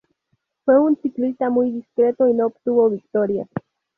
[0.65, 3.47] Fue un ciclista muy discreto y no obtuvo victorias.